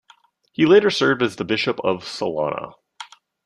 [0.53, 2.71] He later served as the bishop of Salona.